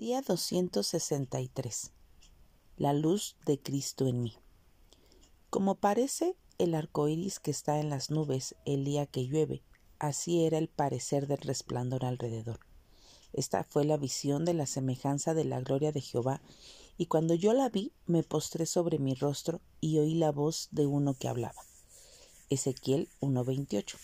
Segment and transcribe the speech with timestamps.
[0.00, 1.92] Día 263.
[2.78, 4.32] La luz de Cristo en mí.
[5.50, 9.62] Como parece el arco iris que está en las nubes el día que llueve,
[9.98, 12.60] así era el parecer del resplandor alrededor.
[13.34, 16.40] Esta fue la visión de la semejanza de la gloria de Jehová,
[16.96, 20.86] y cuando yo la vi, me postré sobre mi rostro y oí la voz de
[20.86, 21.62] uno que hablaba.
[22.48, 23.98] Ezequiel 1:28.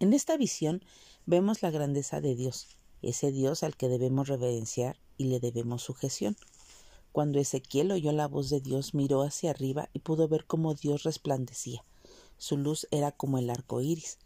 [0.00, 0.82] En esta visión
[1.26, 6.36] vemos la grandeza de Dios ese Dios al que debemos reverenciar y le debemos sujeción.
[7.12, 11.02] Cuando Ezequiel oyó la voz de Dios, miró hacia arriba y pudo ver cómo Dios
[11.02, 11.84] resplandecía.
[12.36, 14.18] Su luz era como el arco iris.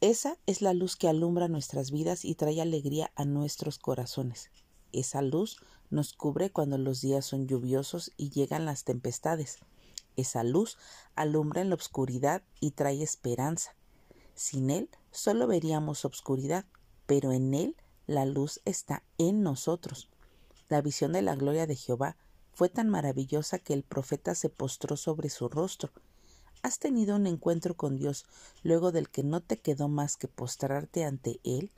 [0.00, 4.50] Esa es la luz que alumbra nuestras vidas y trae alegría a nuestros corazones.
[4.92, 5.56] Esa luz
[5.90, 9.58] nos cubre cuando los días son lluviosos y llegan las tempestades.
[10.16, 10.76] Esa luz
[11.14, 13.74] alumbra en la oscuridad y trae esperanza.
[14.34, 16.66] Sin él solo veríamos obscuridad
[17.06, 17.76] pero en Él
[18.06, 20.08] la luz está en nosotros.
[20.68, 22.16] La visión de la gloria de Jehová
[22.52, 25.90] fue tan maravillosa que el profeta se postró sobre su rostro.
[26.62, 28.24] ¿Has tenido un encuentro con Dios
[28.62, 31.70] luego del que no te quedó más que postrarte ante Él?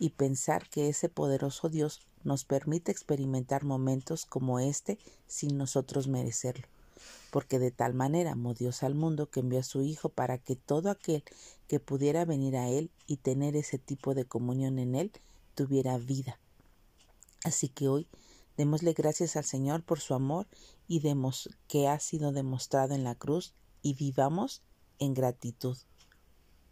[0.00, 6.68] y pensar que ese poderoso Dios nos permite experimentar momentos como este sin nosotros merecerlo
[7.30, 10.56] porque de tal manera amó Dios al mundo que envió a su Hijo para que
[10.56, 11.22] todo aquel
[11.66, 15.12] que pudiera venir a Él y tener ese tipo de comunión en Él
[15.54, 16.38] tuviera vida.
[17.44, 18.06] Así que hoy
[18.56, 20.46] démosle gracias al Señor por su amor
[20.86, 24.62] y demos que ha sido demostrado en la cruz y vivamos
[24.98, 25.76] en gratitud.